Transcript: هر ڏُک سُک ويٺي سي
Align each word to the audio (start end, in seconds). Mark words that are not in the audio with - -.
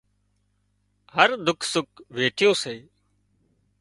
هر 1.15 1.29
ڏُک 1.45 1.59
سُک 1.71 1.89
ويٺي 2.15 2.49
سي 2.61 2.77